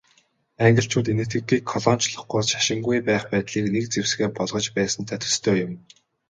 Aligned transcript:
Англичууд 0.65 1.07
Энэтхэгийг 1.13 1.63
колоничлохгүй, 1.71 2.41
шашингүй 2.51 2.97
байх 3.09 3.23
байдлыг 3.31 3.65
нэг 3.73 3.85
зэвсгээ 3.93 4.29
болгож 4.37 4.65
байсантай 4.77 5.17
төстэй 5.21 5.55
юм. 5.65 5.71